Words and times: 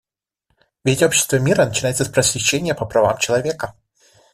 Ведь 0.83 1.03
общество 1.03 1.35
мира 1.35 1.63
начинается 1.63 2.05
с 2.05 2.09
просвещения 2.09 2.73
по 2.73 2.87
правам 2.87 3.19
человека. 3.19 3.75